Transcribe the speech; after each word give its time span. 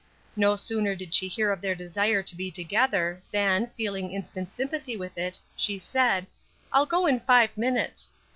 No 0.35 0.55
sooner 0.55 0.95
did 0.95 1.13
she 1.13 1.27
hear 1.27 1.51
of 1.51 1.61
their 1.61 1.75
desire 1.75 2.23
to 2.23 2.35
be 2.35 2.49
together, 2.49 3.21
than, 3.31 3.67
feeling 3.77 4.11
instant 4.11 4.49
sympathy 4.51 4.97
with 4.97 5.15
it, 5.15 5.37
she 5.55 5.77
said, 5.77 6.25
"I'll 6.73 6.87
go 6.87 7.05
in 7.05 7.19
five 7.19 7.55
minutes." 7.55 8.09